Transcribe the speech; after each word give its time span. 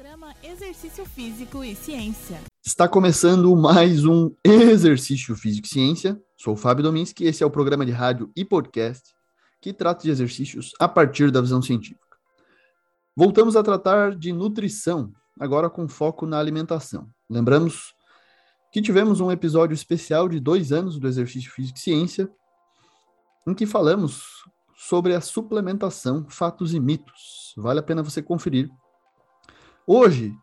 Programa 0.00 0.34
Exercício 0.42 1.04
Físico 1.04 1.62
e 1.62 1.74
Ciência. 1.74 2.40
Está 2.64 2.88
começando 2.88 3.54
mais 3.54 4.06
um 4.06 4.34
Exercício 4.42 5.36
Físico 5.36 5.66
e 5.66 5.68
Ciência. 5.68 6.18
Sou 6.38 6.54
o 6.54 6.56
Fábio 6.56 6.82
Dominski 6.82 7.24
e 7.24 7.26
esse 7.26 7.42
é 7.42 7.46
o 7.46 7.50
programa 7.50 7.84
de 7.84 7.92
rádio 7.92 8.32
e 8.34 8.42
podcast 8.42 9.10
que 9.60 9.74
trata 9.74 10.04
de 10.04 10.10
exercícios 10.10 10.72
a 10.80 10.88
partir 10.88 11.30
da 11.30 11.42
visão 11.42 11.60
científica. 11.60 12.16
Voltamos 13.14 13.56
a 13.56 13.62
tratar 13.62 14.16
de 14.16 14.32
nutrição, 14.32 15.12
agora 15.38 15.68
com 15.68 15.86
foco 15.86 16.24
na 16.24 16.38
alimentação. 16.38 17.06
Lembramos 17.28 17.94
que 18.72 18.80
tivemos 18.80 19.20
um 19.20 19.30
episódio 19.30 19.74
especial 19.74 20.30
de 20.30 20.40
dois 20.40 20.72
anos 20.72 20.98
do 20.98 21.06
Exercício 21.06 21.52
Físico 21.52 21.76
e 21.76 21.82
Ciência, 21.82 22.26
em 23.46 23.52
que 23.52 23.66
falamos 23.66 24.24
sobre 24.74 25.14
a 25.14 25.20
suplementação, 25.20 26.24
fatos 26.26 26.72
e 26.72 26.80
mitos. 26.80 27.52
Vale 27.54 27.80
a 27.80 27.82
pena 27.82 28.02
você 28.02 28.22
conferir. 28.22 28.70
Hoje, 29.86 30.34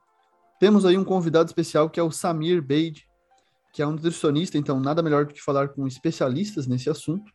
temos 0.59 0.85
aí 0.85 0.97
um 0.97 1.03
convidado 1.03 1.47
especial 1.47 1.89
que 1.89 1.99
é 1.99 2.03
o 2.03 2.11
Samir 2.11 2.61
Beide, 2.61 3.07
que 3.71 3.81
é 3.81 3.87
um 3.87 3.91
nutricionista, 3.91 4.57
então 4.57 4.79
nada 4.79 5.03
melhor 5.03 5.25
do 5.25 5.33
que 5.33 5.41
falar 5.41 5.69
com 5.69 5.85
especialistas 5.85 6.65
nesse 6.65 6.89
assunto. 6.89 7.31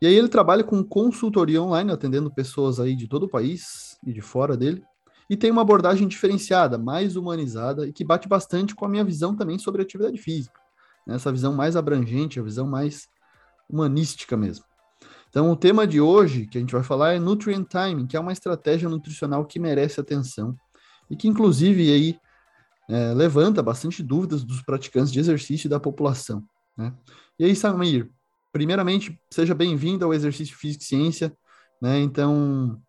E 0.00 0.06
aí 0.06 0.14
ele 0.14 0.28
trabalha 0.28 0.64
com 0.64 0.82
consultoria 0.82 1.60
online, 1.60 1.92
atendendo 1.92 2.32
pessoas 2.32 2.80
aí 2.80 2.94
de 2.94 3.08
todo 3.08 3.24
o 3.24 3.28
país 3.28 3.98
e 4.06 4.12
de 4.12 4.20
fora 4.20 4.56
dele. 4.56 4.82
E 5.28 5.36
tem 5.36 5.50
uma 5.50 5.60
abordagem 5.60 6.08
diferenciada, 6.08 6.78
mais 6.78 7.16
humanizada 7.16 7.86
e 7.86 7.92
que 7.92 8.04
bate 8.04 8.26
bastante 8.26 8.74
com 8.74 8.86
a 8.86 8.88
minha 8.88 9.04
visão 9.04 9.36
também 9.36 9.58
sobre 9.58 9.82
atividade 9.82 10.16
física. 10.16 10.58
Né? 11.06 11.16
Essa 11.16 11.30
visão 11.30 11.52
mais 11.52 11.76
abrangente, 11.76 12.40
a 12.40 12.42
visão 12.42 12.66
mais 12.66 13.08
humanística 13.68 14.36
mesmo. 14.36 14.64
Então, 15.28 15.52
o 15.52 15.56
tema 15.56 15.86
de 15.86 16.00
hoje 16.00 16.46
que 16.46 16.56
a 16.56 16.60
gente 16.60 16.72
vai 16.72 16.82
falar 16.82 17.12
é 17.12 17.18
Nutrient 17.18 17.66
Timing, 17.66 18.06
que 18.06 18.16
é 18.16 18.20
uma 18.20 18.32
estratégia 18.32 18.88
nutricional 18.88 19.44
que 19.44 19.58
merece 19.58 20.00
atenção 20.00 20.56
e 21.10 21.16
que, 21.16 21.28
inclusive, 21.28 21.92
aí 21.92 22.18
é, 22.88 23.12
levanta 23.14 23.62
bastante 23.62 24.02
dúvidas 24.02 24.44
dos 24.44 24.62
praticantes 24.62 25.12
de 25.12 25.20
exercício 25.20 25.66
e 25.66 25.70
da 25.70 25.80
população. 25.80 26.42
Né? 26.76 26.92
E 27.38 27.44
aí, 27.44 27.54
Samir, 27.54 28.10
primeiramente, 28.52 29.18
seja 29.30 29.54
bem-vindo 29.54 30.04
ao 30.04 30.14
Exercício 30.14 30.56
Físico 30.56 30.82
e 30.82 30.86
Ciência, 30.86 31.36
né? 31.80 32.00
Então, 32.00 32.80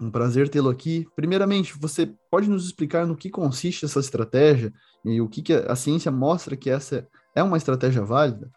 um 0.00 0.10
prazer 0.10 0.48
tê-lo 0.48 0.70
aqui. 0.70 1.06
Primeiramente, 1.14 1.78
você 1.78 2.10
pode 2.30 2.48
nos 2.48 2.64
explicar 2.64 3.06
no 3.06 3.16
que 3.16 3.28
consiste 3.28 3.84
essa 3.84 4.00
estratégia 4.00 4.72
e 5.04 5.20
o 5.20 5.28
que, 5.28 5.42
que 5.42 5.52
a 5.52 5.76
ciência 5.76 6.10
mostra 6.10 6.56
que 6.56 6.70
essa 6.70 7.06
é 7.34 7.42
uma 7.42 7.56
estratégia 7.56 8.02
válida? 8.02 8.50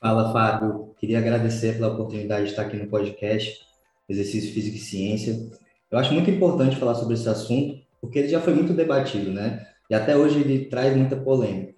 Fala, 0.00 0.32
Fábio. 0.32 0.94
Queria 0.98 1.18
agradecer 1.18 1.74
pela 1.74 1.94
oportunidade 1.94 2.44
de 2.44 2.50
estar 2.50 2.62
aqui 2.62 2.76
no 2.76 2.88
podcast 2.88 3.64
Exercício 4.08 4.52
Físico 4.52 4.76
e 4.76 4.80
Ciência. 4.80 5.50
Eu 5.94 6.00
acho 6.00 6.12
muito 6.12 6.28
importante 6.28 6.74
falar 6.74 6.96
sobre 6.96 7.14
esse 7.14 7.28
assunto, 7.28 7.78
porque 8.00 8.18
ele 8.18 8.26
já 8.26 8.40
foi 8.40 8.52
muito 8.52 8.72
debatido, 8.72 9.30
né? 9.30 9.64
E 9.88 9.94
até 9.94 10.16
hoje 10.16 10.40
ele 10.40 10.64
traz 10.64 10.96
muita 10.96 11.14
polêmica. 11.14 11.72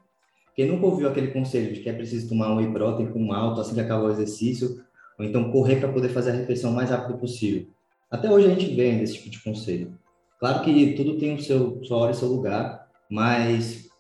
Quem 0.55 0.69
nunca 0.69 0.86
ouviu 0.86 1.06
aquele 1.06 1.33
conselho 1.33 1.75
de 1.75 1.81
que 1.81 1.91
é 1.91 1.92
preciso 1.92 2.27
tomar 2.27 2.50
um 2.50 2.56
whey 2.56 2.73
protein 2.73 3.08
com 3.08 3.31
alto 3.31 3.61
assim 3.61 3.75
que 3.75 3.81
acabar 3.83 4.05
o 4.05 4.11
exercício, 4.11 4.83
ou 5.19 5.25
então 5.27 5.53
correr 5.53 5.77
para 5.77 5.92
poder 5.92 6.08
fazer 6.08 6.31
a 6.31 6.33
refeição 6.33 6.73
mais 6.73 6.89
rápido 6.89 7.19
possível. 7.19 7.67
Até 8.11 8.31
hoje 8.31 8.47
a 8.47 8.55
gente 8.55 8.75
vê 8.75 8.89
esse 9.03 9.19
tipo 9.19 9.28
de 9.28 9.42
conselho. 9.42 9.92
Claro 10.41 10.62
que 10.62 10.95
tudo 10.95 11.19
tem 11.19 11.34
o 11.34 11.42
seu 11.42 11.84
sua 11.84 11.98
hora 11.98 12.12
e 12.12 12.14
seu 12.14 12.28
lugar, 12.28 12.89
mas 13.11 13.91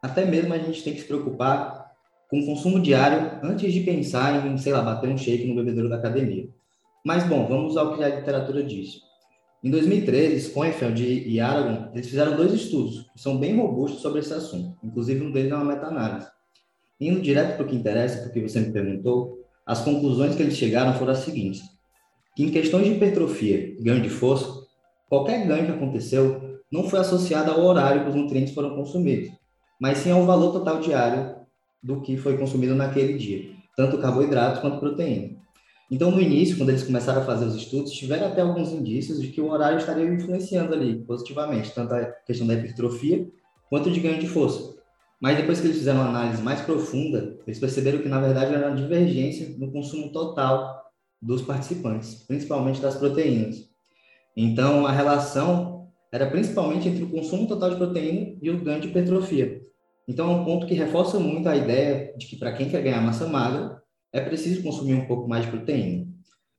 até 0.00 0.24
mesmo 0.24 0.54
a 0.54 0.58
gente 0.58 0.84
tem 0.84 0.94
que 0.94 1.00
se 1.00 1.08
preocupar 1.08 1.90
com 2.30 2.38
o 2.38 2.46
consumo 2.46 2.80
diário 2.80 3.40
antes 3.42 3.72
de 3.72 3.80
pensar 3.80 4.46
em, 4.46 4.56
sei 4.58 4.72
lá, 4.72 4.80
bater 4.80 5.10
um 5.10 5.18
shake 5.18 5.44
no 5.44 5.56
bebedouro 5.56 5.88
da 5.88 5.96
academia. 5.96 6.48
Mas 7.04 7.24
bom, 7.24 7.48
vamos 7.48 7.76
ao 7.76 7.96
que 7.96 8.04
a 8.04 8.14
literatura 8.14 8.62
diz. 8.62 9.05
Em 9.64 9.70
2013, 9.70 10.50
Schoenfeld 10.50 11.02
e 11.26 11.40
Aragon, 11.40 11.90
eles 11.92 12.08
fizeram 12.08 12.36
dois 12.36 12.52
estudos 12.52 13.06
que 13.12 13.20
são 13.20 13.38
bem 13.38 13.56
robustos 13.56 14.00
sobre 14.00 14.20
esse 14.20 14.32
assunto. 14.32 14.76
Inclusive, 14.82 15.24
um 15.24 15.32
deles 15.32 15.50
é 15.50 15.54
uma 15.54 15.64
meta-análise. 15.64 16.28
Indo 17.00 17.20
direto 17.20 17.56
para 17.56 17.66
o 17.66 17.68
que 17.68 17.74
interessa, 17.74 18.22
porque 18.22 18.40
você 18.40 18.60
me 18.60 18.72
perguntou, 18.72 19.40
as 19.64 19.80
conclusões 19.80 20.34
que 20.34 20.42
eles 20.42 20.56
chegaram 20.56 20.94
foram 20.94 21.12
as 21.12 21.18
seguintes. 21.18 21.62
Que 22.36 22.44
em 22.44 22.50
questões 22.50 22.84
de 22.84 22.92
hipertrofia 22.92 23.74
e 23.78 23.82
ganho 23.82 24.02
de 24.02 24.10
força, 24.10 24.46
qualquer 25.08 25.46
ganho 25.46 25.66
que 25.66 25.72
aconteceu 25.72 26.60
não 26.70 26.84
foi 26.88 27.00
associado 27.00 27.50
ao 27.50 27.64
horário 27.64 28.02
que 28.02 28.10
os 28.10 28.14
nutrientes 28.14 28.54
foram 28.54 28.74
consumidos, 28.74 29.30
mas 29.80 29.98
sim 29.98 30.10
ao 30.10 30.24
valor 30.24 30.52
total 30.52 30.80
diário 30.80 31.36
do 31.82 32.00
que 32.00 32.16
foi 32.16 32.36
consumido 32.36 32.74
naquele 32.74 33.14
dia, 33.14 33.50
tanto 33.76 33.98
carboidratos 33.98 34.60
quanto 34.60 34.80
proteína. 34.80 35.36
Então, 35.90 36.10
no 36.10 36.20
início, 36.20 36.56
quando 36.56 36.70
eles 36.70 36.82
começaram 36.82 37.22
a 37.22 37.24
fazer 37.24 37.44
os 37.44 37.54
estudos, 37.54 37.92
tiveram 37.92 38.26
até 38.26 38.40
alguns 38.40 38.72
indícios 38.72 39.20
de 39.22 39.28
que 39.28 39.40
o 39.40 39.50
horário 39.50 39.78
estaria 39.78 40.04
influenciando 40.04 40.74
ali 40.74 40.96
positivamente, 41.04 41.72
tanto 41.72 41.94
a 41.94 42.06
questão 42.26 42.46
da 42.46 42.54
hipertrofia 42.54 43.28
quanto 43.70 43.90
de 43.90 44.00
ganho 44.00 44.18
de 44.18 44.26
força. 44.26 44.74
Mas 45.20 45.36
depois 45.36 45.60
que 45.60 45.66
eles 45.66 45.78
fizeram 45.78 46.00
uma 46.00 46.08
análise 46.08 46.42
mais 46.42 46.60
profunda, 46.60 47.38
eles 47.46 47.58
perceberam 47.58 48.00
que, 48.00 48.08
na 48.08 48.20
verdade, 48.20 48.52
era 48.52 48.68
uma 48.68 48.76
divergência 48.76 49.54
no 49.58 49.70
consumo 49.70 50.10
total 50.10 50.84
dos 51.22 51.40
participantes, 51.42 52.24
principalmente 52.26 52.80
das 52.80 52.96
proteínas. 52.96 53.70
Então, 54.36 54.86
a 54.86 54.92
relação 54.92 55.88
era 56.12 56.26
principalmente 56.26 56.88
entre 56.88 57.04
o 57.04 57.10
consumo 57.10 57.46
total 57.46 57.70
de 57.70 57.76
proteína 57.76 58.36
e 58.42 58.50
o 58.50 58.62
ganho 58.62 58.80
de 58.80 58.88
hipertrofia. 58.88 59.60
Então, 60.06 60.30
é 60.30 60.34
um 60.34 60.44
ponto 60.44 60.66
que 60.66 60.74
reforça 60.74 61.18
muito 61.18 61.48
a 61.48 61.56
ideia 61.56 62.12
de 62.16 62.26
que, 62.26 62.36
para 62.36 62.52
quem 62.52 62.68
quer 62.68 62.82
ganhar 62.82 63.00
massa 63.00 63.26
magra, 63.26 63.82
é 64.12 64.20
preciso 64.20 64.62
consumir 64.62 64.94
um 64.94 65.06
pouco 65.06 65.28
mais 65.28 65.44
de 65.44 65.50
proteína. 65.50 66.06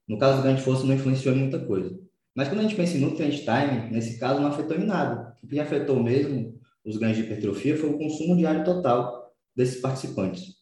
No 0.07 0.17
caso 0.17 0.37
do 0.37 0.43
ganho 0.43 0.57
de 0.57 0.63
força, 0.63 0.85
não 0.85 0.95
influenciou 0.95 1.35
em 1.35 1.39
muita 1.39 1.59
coisa. 1.59 1.97
Mas 2.35 2.47
quando 2.47 2.59
a 2.59 2.63
gente 2.63 2.75
pensa 2.75 2.95
em 2.95 3.01
nutrient 3.01 3.39
time, 3.39 3.91
nesse 3.91 4.19
caso 4.19 4.39
não 4.39 4.49
afetou 4.49 4.77
em 4.77 4.85
nada. 4.85 5.35
O 5.43 5.47
que 5.47 5.59
afetou 5.59 6.01
mesmo 6.01 6.57
os 6.85 6.97
ganhos 6.97 7.17
de 7.17 7.23
hipertrofia 7.23 7.75
foi 7.75 7.89
o 7.89 7.97
consumo 7.97 8.37
diário 8.37 8.63
total 8.63 9.33
desses 9.55 9.81
participantes. 9.81 10.57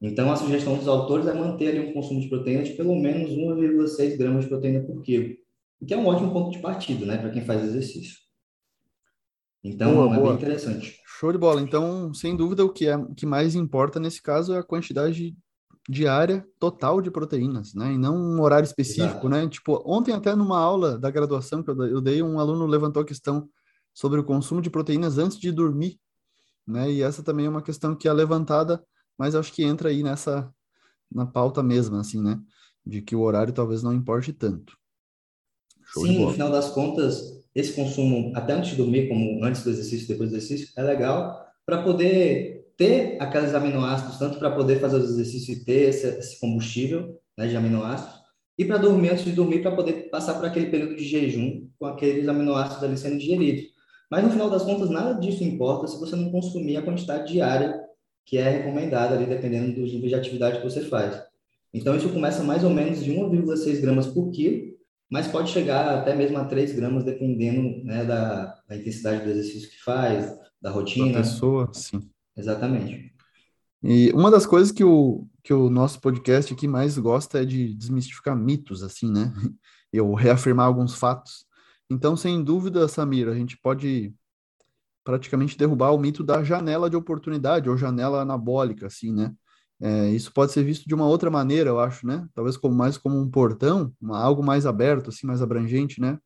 Então, 0.00 0.30
a 0.30 0.36
sugestão 0.36 0.76
dos 0.76 0.86
autores 0.86 1.26
é 1.26 1.32
manter 1.32 1.68
ali 1.68 1.80
um 1.80 1.92
consumo 1.92 2.20
de 2.20 2.28
proteína 2.28 2.62
de 2.62 2.74
pelo 2.74 2.94
menos 2.94 3.30
1,6 3.30 4.18
gramas 4.18 4.44
de 4.44 4.50
proteína 4.50 4.84
por 4.84 5.02
quilo, 5.02 5.34
o 5.80 5.86
que 5.86 5.94
é 5.94 5.96
um 5.96 6.06
ótimo 6.06 6.32
ponto 6.32 6.50
de 6.50 6.58
partida, 6.58 7.06
né, 7.06 7.16
para 7.16 7.30
quem 7.30 7.42
faz 7.42 7.64
exercício. 7.64 8.18
Então, 9.64 9.94
boa, 9.94 10.14
é 10.14 10.18
boa. 10.18 10.28
bem 10.28 10.42
interessante. 10.42 11.00
Show 11.06 11.32
de 11.32 11.38
bola. 11.38 11.62
Então, 11.62 12.12
sem 12.12 12.36
dúvida, 12.36 12.62
o 12.62 12.70
que, 12.70 12.86
é, 12.86 12.96
o 12.96 13.14
que 13.14 13.24
mais 13.24 13.54
importa 13.54 13.98
nesse 13.98 14.20
caso 14.20 14.52
é 14.52 14.58
a 14.58 14.62
quantidade 14.62 15.34
diária 15.88 16.46
total 16.58 17.00
de 17.00 17.10
proteínas, 17.10 17.74
né? 17.74 17.92
E 17.92 17.98
não 17.98 18.16
um 18.16 18.40
horário 18.40 18.64
específico, 18.64 19.26
Exato. 19.26 19.28
né? 19.28 19.48
Tipo, 19.48 19.82
ontem 19.84 20.12
até 20.12 20.34
numa 20.34 20.58
aula 20.58 20.98
da 20.98 21.10
graduação 21.10 21.62
que 21.62 21.70
eu 21.70 22.00
dei, 22.00 22.22
um 22.22 22.38
aluno 22.38 22.66
levantou 22.66 23.02
a 23.02 23.06
questão 23.06 23.48
sobre 23.92 24.18
o 24.18 24.24
consumo 24.24 24.62
de 24.62 24.70
proteínas 24.70 25.18
antes 25.18 25.38
de 25.38 25.52
dormir, 25.52 25.98
né? 26.66 26.90
E 26.90 27.02
essa 27.02 27.22
também 27.22 27.46
é 27.46 27.50
uma 27.50 27.62
questão 27.62 27.94
que 27.94 28.08
é 28.08 28.12
levantada, 28.12 28.82
mas 29.18 29.34
acho 29.34 29.52
que 29.52 29.62
entra 29.62 29.90
aí 29.90 30.02
nessa 30.02 30.50
na 31.12 31.26
pauta 31.26 31.62
mesma, 31.62 32.00
assim, 32.00 32.20
né? 32.20 32.40
De 32.84 33.02
que 33.02 33.14
o 33.14 33.20
horário 33.20 33.52
talvez 33.52 33.82
não 33.82 33.92
importe 33.92 34.32
tanto. 34.32 34.76
Show 35.84 36.06
Sim, 36.06 36.24
no 36.24 36.32
final 36.32 36.50
das 36.50 36.70
contas, 36.70 37.44
esse 37.54 37.72
consumo 37.74 38.32
até 38.34 38.54
antes 38.54 38.70
de 38.70 38.76
dormir, 38.76 39.08
como 39.08 39.44
antes 39.44 39.62
do 39.62 39.70
exercício, 39.70 40.08
depois 40.08 40.30
do 40.30 40.36
exercício, 40.36 40.72
é 40.76 40.82
legal 40.82 41.44
para 41.64 41.82
poder 41.82 42.63
ter 42.76 43.16
aqueles 43.20 43.54
aminoácidos, 43.54 44.18
tanto 44.18 44.38
para 44.38 44.50
poder 44.50 44.80
fazer 44.80 44.96
os 44.96 45.10
exercícios 45.10 45.58
e 45.58 45.64
ter 45.64 45.88
esse, 45.88 46.06
esse 46.06 46.40
combustível 46.40 47.18
né, 47.36 47.46
de 47.46 47.56
aminoácidos, 47.56 48.14
e 48.56 48.64
para 48.64 48.78
dormir 48.78 49.10
antes 49.10 49.24
de 49.24 49.32
dormir, 49.32 49.62
para 49.62 49.74
poder 49.74 50.10
passar 50.10 50.34
por 50.34 50.44
aquele 50.44 50.66
período 50.66 50.94
de 50.94 51.04
jejum 51.04 51.68
com 51.78 51.86
aqueles 51.86 52.28
aminoácidos 52.28 52.84
ali 52.84 52.96
sendo 52.96 53.18
digeridos. 53.18 53.64
Mas 54.10 54.22
no 54.22 54.30
final 54.30 54.48
das 54.48 54.62
contas, 54.62 54.90
nada 54.90 55.18
disso 55.18 55.42
importa 55.42 55.88
se 55.88 55.98
você 55.98 56.14
não 56.14 56.30
consumir 56.30 56.76
a 56.76 56.82
quantidade 56.82 57.32
diária 57.32 57.80
que 58.24 58.38
é 58.38 58.48
recomendada 58.48 59.14
ali, 59.14 59.26
dependendo 59.26 59.80
dos 59.80 59.92
níveis 59.92 60.10
de 60.10 60.14
atividade 60.14 60.58
que 60.58 60.64
você 60.64 60.82
faz. 60.82 61.20
Então, 61.72 61.96
isso 61.96 62.08
começa 62.08 62.42
mais 62.42 62.62
ou 62.62 62.70
menos 62.70 63.02
de 63.02 63.12
1,6 63.12 63.80
gramas 63.80 64.06
por 64.06 64.30
quilo, 64.30 64.72
mas 65.10 65.26
pode 65.26 65.50
chegar 65.50 65.98
até 65.98 66.14
mesmo 66.14 66.38
a 66.38 66.44
3 66.44 66.72
gramas, 66.72 67.04
dependendo 67.04 67.84
né, 67.84 68.04
da, 68.04 68.62
da 68.68 68.76
intensidade 68.76 69.24
do 69.24 69.30
exercício 69.30 69.68
que 69.68 69.82
faz, 69.82 70.32
da 70.62 70.70
rotina. 70.70 71.12
Da 71.12 71.18
pessoa, 71.18 71.68
sim. 71.72 72.08
Exatamente. 72.36 73.14
E 73.82 74.10
uma 74.12 74.30
das 74.30 74.46
coisas 74.46 74.72
que 74.72 74.82
o, 74.82 75.26
que 75.42 75.52
o 75.52 75.68
nosso 75.68 76.00
podcast 76.00 76.52
aqui 76.52 76.66
mais 76.66 76.96
gosta 76.96 77.42
é 77.42 77.44
de 77.44 77.74
desmistificar 77.74 78.34
mitos, 78.34 78.82
assim, 78.82 79.12
né? 79.12 79.32
Eu 79.92 80.12
reafirmar 80.14 80.66
alguns 80.66 80.94
fatos. 80.94 81.44
Então, 81.88 82.16
sem 82.16 82.42
dúvida, 82.42 82.88
Samir, 82.88 83.28
a 83.28 83.34
gente 83.34 83.56
pode 83.58 84.14
praticamente 85.04 85.56
derrubar 85.56 85.90
o 85.92 85.98
mito 85.98 86.24
da 86.24 86.42
janela 86.42 86.88
de 86.88 86.96
oportunidade 86.96 87.68
ou 87.68 87.76
janela 87.76 88.22
anabólica, 88.22 88.86
assim, 88.86 89.12
né? 89.12 89.34
É, 89.80 90.08
isso 90.08 90.32
pode 90.32 90.50
ser 90.52 90.64
visto 90.64 90.88
de 90.88 90.94
uma 90.94 91.06
outra 91.06 91.30
maneira, 91.30 91.68
eu 91.68 91.78
acho, 91.78 92.06
né? 92.06 92.26
Talvez 92.32 92.56
como 92.56 92.74
mais 92.74 92.96
como 92.96 93.20
um 93.20 93.30
portão, 93.30 93.92
uma, 94.00 94.18
algo 94.18 94.42
mais 94.42 94.64
aberto, 94.64 95.10
assim, 95.10 95.26
mais 95.26 95.42
abrangente, 95.42 96.00
né? 96.00 96.18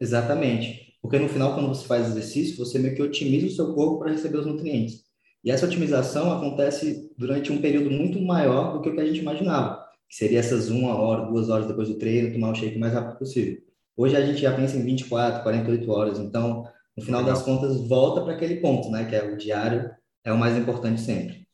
Exatamente. 0.00 0.96
Porque 1.02 1.18
no 1.18 1.28
final, 1.28 1.54
quando 1.54 1.68
você 1.68 1.86
faz 1.86 2.06
exercício, 2.06 2.56
você 2.56 2.78
meio 2.78 2.96
que 2.96 3.02
otimiza 3.02 3.46
o 3.46 3.50
seu 3.50 3.74
corpo 3.74 3.98
para 3.98 4.12
receber 4.12 4.38
os 4.38 4.46
nutrientes. 4.46 5.04
E 5.44 5.50
essa 5.50 5.66
otimização 5.66 6.32
acontece 6.32 7.10
durante 7.16 7.50
um 7.52 7.60
período 7.60 7.90
muito 7.90 8.20
maior 8.20 8.72
do 8.72 8.80
que 8.80 8.88
o 8.88 8.94
que 8.94 9.00
a 9.00 9.06
gente 9.06 9.20
imaginava, 9.20 9.84
que 10.08 10.16
seria 10.16 10.38
essas 10.38 10.68
uma 10.70 10.94
hora, 10.94 11.26
duas 11.26 11.48
horas 11.48 11.66
depois 11.66 11.88
do 11.88 11.98
treino, 11.98 12.32
tomar 12.32 12.52
o 12.52 12.54
shake 12.54 12.76
o 12.76 12.80
mais 12.80 12.92
rápido 12.92 13.18
possível. 13.18 13.58
Hoje 13.96 14.16
a 14.16 14.24
gente 14.24 14.40
já 14.40 14.54
pensa 14.54 14.76
em 14.76 14.84
24, 14.84 15.42
48 15.42 15.90
horas, 15.90 16.18
então 16.18 16.64
no 16.96 17.02
final 17.02 17.24
das 17.24 17.42
contas, 17.42 17.88
volta 17.88 18.20
para 18.20 18.34
aquele 18.34 18.56
ponto, 18.56 18.90
né? 18.90 19.04
Que 19.04 19.16
é 19.16 19.32
o 19.32 19.36
diário 19.36 19.90
é 20.24 20.32
o 20.32 20.38
mais 20.38 20.56
importante 20.56 21.00
sempre. 21.00 21.46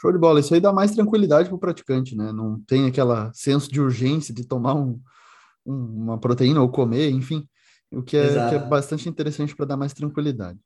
Show 0.00 0.12
de 0.12 0.18
bola. 0.18 0.40
Isso 0.40 0.54
aí 0.54 0.60
dá 0.60 0.72
mais 0.72 0.92
tranquilidade 0.92 1.48
para 1.48 1.56
o 1.56 1.60
praticante, 1.60 2.16
né? 2.16 2.32
Não 2.32 2.60
tem 2.66 2.86
aquela 2.86 3.30
senso 3.34 3.70
de 3.70 3.80
urgência 3.80 4.34
de 4.34 4.46
tomar 4.46 4.74
um, 4.74 5.00
um, 5.66 5.74
uma 5.74 6.18
proteína 6.18 6.62
ou 6.62 6.68
comer, 6.68 7.10
enfim. 7.10 7.46
O 7.90 8.02
que 8.02 8.16
é, 8.16 8.48
que 8.48 8.54
é 8.54 8.58
bastante 8.58 9.08
interessante 9.08 9.54
para 9.54 9.66
dar 9.66 9.76
mais 9.76 9.92
tranquilidade. 9.92 10.58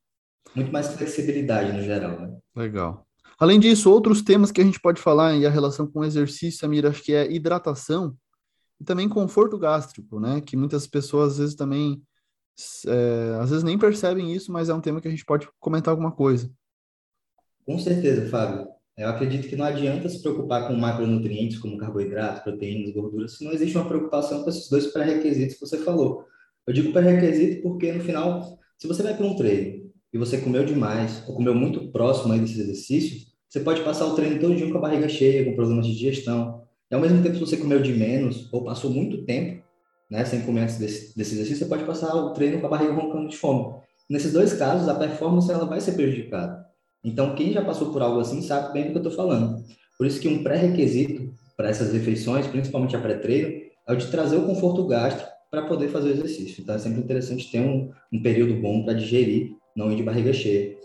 Muito 0.55 0.73
mais 0.73 0.89
flexibilidade 0.89 1.73
no 1.73 1.83
geral, 1.83 2.21
né? 2.21 2.37
Legal. 2.55 3.07
Além 3.39 3.59
disso, 3.59 3.91
outros 3.91 4.23
temas 4.23 4.53
que 4.53 4.61
a 4.61 4.65
gente 4.65 4.81
pode 4.81 5.01
falar 5.01 5.35
e 5.35 5.47
a 5.47 5.51
relação 5.51 5.87
com 5.87 6.01
o 6.01 6.05
exercício, 6.05 6.61
Samir, 6.61 6.87
acho 6.87 7.03
que 7.03 7.13
é 7.13 7.31
hidratação 7.31 8.17
e 8.81 8.85
também 8.85 9.09
conforto 9.09 9.59
gástrico, 9.59 10.21
né? 10.21 10.41
Que 10.41 10.57
muitas 10.57 10.87
pessoas 10.87 11.33
às 11.33 11.39
vezes 11.39 11.55
também, 11.55 12.03
é, 12.87 13.39
às 13.41 13.51
vezes 13.51 13.65
nem 13.65 13.79
percebem 13.79 14.33
isso, 14.33 14.53
mas 14.53 14.69
é 14.69 14.75
um 14.75 14.81
tema 14.81 15.01
que 15.01 15.09
a 15.09 15.11
gente 15.11 15.25
pode 15.25 15.49
comentar 15.59 15.91
alguma 15.91 16.13
coisa. 16.13 16.51
Com 17.65 17.79
certeza, 17.79 18.29
Fábio. 18.29 18.69
Eu 18.97 19.09
acredito 19.09 19.49
que 19.49 19.57
não 19.57 19.65
adianta 19.65 20.09
se 20.09 20.21
preocupar 20.21 20.69
com 20.69 20.75
macronutrientes 20.75 21.59
como 21.59 21.79
carboidrato, 21.79 22.45
proteínas, 22.45 22.93
gorduras, 22.93 23.39
se 23.39 23.45
não 23.45 23.53
existe 23.53 23.77
uma 23.77 23.89
preocupação 23.89 24.43
com 24.43 24.51
esses 24.51 24.69
dois 24.69 24.87
pré-requisitos 24.89 25.55
que 25.55 25.61
você 25.61 25.79
falou. 25.79 26.27
Eu 26.67 26.75
digo 26.75 26.93
pré-requisito 26.93 27.63
porque, 27.63 27.91
no 27.91 28.05
final, 28.05 28.59
se 28.79 28.87
você 28.87 29.03
vai 29.03 29.17
para 29.17 29.27
um 29.27 29.35
treino 29.35 29.82
e 30.13 30.19
você 30.19 30.39
comeu 30.39 30.65
demais 30.65 31.23
ou 31.27 31.35
comeu 31.35 31.55
muito 31.55 31.91
próximo 31.91 32.33
aí 32.33 32.41
desses 32.41 32.59
exercícios, 32.59 33.33
você 33.49 33.61
pode 33.61 33.83
passar 33.83 34.07
o 34.07 34.15
treino 34.15 34.41
todo 34.41 34.55
dia 34.55 34.71
com 34.71 34.79
a 34.79 34.81
barriga 34.81 35.09
cheia, 35.09 35.45
com 35.45 35.55
problemas 35.55 35.87
de 35.87 35.93
digestão. 35.93 36.63
E, 36.91 36.95
ao 36.95 37.01
mesmo 37.01 37.23
tempo, 37.23 37.35
se 37.35 37.41
você 37.41 37.57
comeu 37.57 37.81
de 37.81 37.93
menos 37.93 38.49
ou 38.53 38.65
passou 38.65 38.91
muito 38.91 39.25
tempo 39.25 39.63
né, 40.11 40.25
sem 40.25 40.43
comer 40.43 40.63
antes 40.63 40.79
desse, 40.79 41.17
desse 41.17 41.35
exercício, 41.35 41.59
você 41.59 41.67
pode 41.67 41.85
passar 41.85 42.15
o 42.15 42.33
treino 42.35 42.61
com 42.61 42.67
a 42.67 42.71
barriga 42.71 42.93
roncando 42.93 43.29
de 43.29 43.37
fome. 43.37 43.75
Nesses 44.09 44.33
dois 44.33 44.53
casos, 44.53 44.89
a 44.89 44.95
performance 44.95 45.51
ela 45.51 45.65
vai 45.65 45.81
ser 45.81 45.93
prejudicada. 45.93 46.67
Então, 47.03 47.35
quem 47.35 47.53
já 47.53 47.65
passou 47.65 47.91
por 47.91 48.03
algo 48.03 48.21
assim 48.21 48.43
sabe 48.43 48.73
bem 48.75 48.85
do 48.85 48.91
que 48.91 48.99
eu 48.99 49.03
estou 49.03 49.13
falando. 49.13 49.65
Por 49.97 50.07
isso 50.07 50.21
que 50.21 50.29
um 50.29 50.43
pré-requisito 50.43 51.35
para 51.57 51.71
essas 51.71 51.93
refeições, 51.93 52.47
principalmente 52.47 52.95
a 52.95 53.01
pré-treino, 53.01 53.63
é 53.89 53.93
o 53.93 53.97
de 53.97 54.11
trazer 54.11 54.37
o 54.37 54.47
conforto 54.47 54.87
gástrico 54.87 55.31
para 55.51 55.63
poder 55.63 55.89
fazer 55.89 56.11
o 56.11 56.13
exercício. 56.13 56.63
Então, 56.63 56.75
é 56.75 56.79
sempre 56.79 57.01
interessante 57.01 57.51
ter 57.51 57.61
um, 57.61 57.91
um 58.13 58.23
período 58.23 58.55
bom 58.61 58.85
para 58.85 58.95
digerir, 58.95 59.53
não 59.77 59.91
ir 59.91 59.97
de 59.97 60.03
barriga 60.03 60.33
cheia. 60.33 60.77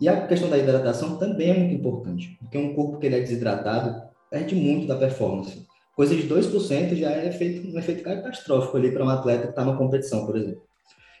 E 0.00 0.08
a 0.08 0.26
questão 0.26 0.50
da 0.50 0.58
hidratação 0.58 1.16
também 1.16 1.50
é 1.50 1.58
muito 1.58 1.74
importante, 1.74 2.36
porque 2.38 2.58
um 2.58 2.74
corpo 2.74 2.98
que 2.98 3.06
ele 3.06 3.16
é 3.16 3.20
desidratado 3.20 4.02
perde 4.30 4.54
muito 4.54 4.86
da 4.86 4.96
performance. 4.96 5.66
Coisa 5.94 6.14
de 6.14 6.28
2% 6.28 6.94
já 6.94 7.10
é 7.10 7.28
efeito, 7.28 7.66
um 7.66 7.78
efeito 7.78 8.02
catastrófico 8.02 8.76
ali 8.76 8.92
para 8.92 9.04
um 9.04 9.08
atleta 9.08 9.44
que 9.44 9.50
está 9.50 9.64
na 9.64 9.76
competição, 9.76 10.26
por 10.26 10.36
exemplo. 10.36 10.62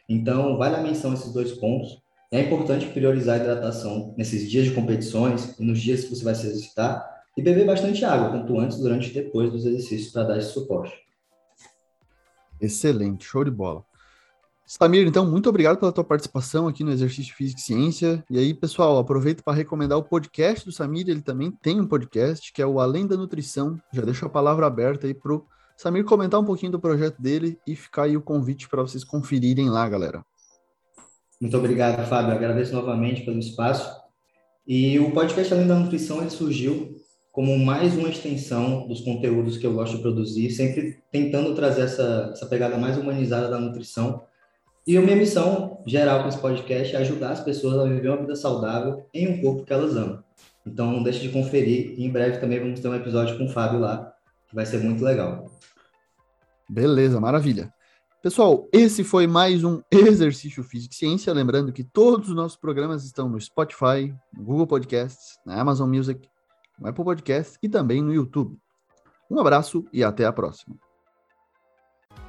Então, 0.06 0.58
vale 0.58 0.76
a 0.76 0.82
menção 0.82 1.14
esses 1.14 1.32
dois 1.32 1.52
pontos. 1.52 2.02
É 2.30 2.40
importante 2.40 2.86
priorizar 2.86 3.40
a 3.40 3.42
hidratação 3.42 4.14
nesses 4.18 4.50
dias 4.50 4.66
de 4.66 4.72
competições 4.72 5.58
e 5.58 5.64
nos 5.64 5.80
dias 5.80 6.04
que 6.04 6.10
você 6.10 6.22
vai 6.22 6.34
se 6.34 6.46
exercitar 6.46 7.16
e 7.36 7.42
beber 7.42 7.64
bastante 7.64 8.04
água, 8.04 8.30
tanto 8.30 8.58
antes, 8.58 8.78
durante 8.78 9.10
e 9.10 9.14
depois 9.14 9.50
dos 9.50 9.64
exercícios 9.64 10.12
para 10.12 10.24
dar 10.24 10.38
esse 10.38 10.50
suporte. 10.50 10.94
Excelente, 12.60 13.24
show 13.24 13.44
de 13.44 13.50
bola. 13.50 13.84
Samir, 14.68 15.06
então, 15.06 15.24
muito 15.24 15.48
obrigado 15.48 15.78
pela 15.78 15.92
tua 15.92 16.02
participação 16.02 16.66
aqui 16.66 16.82
no 16.82 16.90
Exercício 16.90 17.32
Física 17.36 17.60
e 17.60 17.62
Ciência. 17.62 18.24
E 18.28 18.36
aí, 18.36 18.52
pessoal, 18.52 18.98
aproveito 18.98 19.44
para 19.44 19.54
recomendar 19.56 19.96
o 19.96 20.02
podcast 20.02 20.64
do 20.64 20.72
Samir, 20.72 21.08
ele 21.08 21.22
também 21.22 21.52
tem 21.52 21.80
um 21.80 21.86
podcast, 21.86 22.52
que 22.52 22.60
é 22.60 22.66
o 22.66 22.80
Além 22.80 23.06
da 23.06 23.16
Nutrição. 23.16 23.80
Já 23.92 24.02
deixo 24.02 24.26
a 24.26 24.28
palavra 24.28 24.66
aberta 24.66 25.06
aí 25.06 25.14
para 25.14 25.34
o 25.34 25.46
Samir 25.76 26.04
comentar 26.04 26.40
um 26.40 26.44
pouquinho 26.44 26.72
do 26.72 26.80
projeto 26.80 27.22
dele 27.22 27.60
e 27.64 27.76
ficar 27.76 28.04
aí 28.04 28.16
o 28.16 28.20
convite 28.20 28.68
para 28.68 28.82
vocês 28.82 29.04
conferirem 29.04 29.70
lá, 29.70 29.88
galera. 29.88 30.24
Muito 31.40 31.56
obrigado, 31.56 32.04
Fábio. 32.08 32.32
Agradeço 32.32 32.74
novamente 32.74 33.24
pelo 33.24 33.38
espaço. 33.38 33.88
E 34.66 34.98
o 34.98 35.12
podcast 35.12 35.54
Além 35.54 35.68
da 35.68 35.78
Nutrição 35.78 36.20
ele 36.20 36.30
surgiu 36.30 36.96
como 37.30 37.56
mais 37.56 37.96
uma 37.96 38.08
extensão 38.08 38.88
dos 38.88 39.00
conteúdos 39.02 39.58
que 39.58 39.66
eu 39.66 39.74
gosto 39.74 39.94
de 39.96 40.02
produzir, 40.02 40.50
sempre 40.50 40.98
tentando 41.12 41.54
trazer 41.54 41.82
essa, 41.82 42.30
essa 42.32 42.46
pegada 42.46 42.76
mais 42.76 42.98
humanizada 42.98 43.48
da 43.48 43.60
nutrição. 43.60 44.24
E 44.86 44.96
a 44.96 45.00
minha 45.02 45.16
missão 45.16 45.82
geral 45.84 46.22
com 46.22 46.28
esse 46.28 46.38
podcast 46.38 46.94
é 46.94 47.00
ajudar 47.00 47.32
as 47.32 47.40
pessoas 47.40 47.76
a 47.76 47.92
viver 47.92 48.08
uma 48.08 48.18
vida 48.18 48.36
saudável 48.36 49.04
em 49.12 49.26
um 49.26 49.40
corpo 49.40 49.64
que 49.64 49.72
elas 49.72 49.96
amam. 49.96 50.22
Então 50.64 50.92
não 50.92 51.02
deixe 51.02 51.18
de 51.18 51.30
conferir 51.30 51.98
e 51.98 52.04
em 52.04 52.10
breve 52.10 52.38
também 52.38 52.60
vamos 52.60 52.78
ter 52.78 52.86
um 52.86 52.94
episódio 52.94 53.36
com 53.36 53.46
o 53.46 53.48
Fábio 53.48 53.80
lá, 53.80 54.12
que 54.48 54.54
vai 54.54 54.64
ser 54.64 54.78
muito 54.78 55.02
legal. 55.02 55.50
Beleza, 56.70 57.20
maravilha. 57.20 57.74
Pessoal, 58.22 58.68
esse 58.72 59.02
foi 59.02 59.26
mais 59.26 59.64
um 59.64 59.82
Exercício 59.90 60.62
Físico 60.62 60.94
e 60.94 60.96
Ciência. 60.96 61.34
Lembrando 61.34 61.72
que 61.72 61.82
todos 61.82 62.28
os 62.28 62.36
nossos 62.36 62.56
programas 62.56 63.04
estão 63.04 63.28
no 63.28 63.40
Spotify, 63.40 64.14
no 64.32 64.44
Google 64.44 64.68
Podcasts, 64.68 65.36
na 65.44 65.60
Amazon 65.60 65.92
Music, 65.92 66.28
no 66.78 66.88
Apple 66.88 67.04
Podcasts 67.04 67.58
e 67.60 67.68
também 67.68 68.00
no 68.00 68.14
YouTube. 68.14 68.56
Um 69.28 69.40
abraço 69.40 69.84
e 69.92 70.04
até 70.04 70.24
a 70.24 70.32
próxima. 70.32 70.76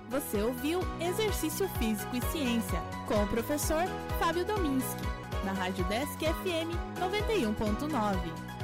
Você 0.09 0.41
ouviu 0.41 0.79
Exercício 1.01 1.67
Físico 1.77 2.15
e 2.15 2.21
Ciência 2.31 2.81
com 3.07 3.23
o 3.23 3.27
professor 3.27 3.83
Fábio 4.19 4.45
Dominski, 4.45 5.01
na 5.43 5.51
Rádio 5.51 5.83
Desk 5.85 6.17
FM 6.17 6.71
91.9. 6.97 8.56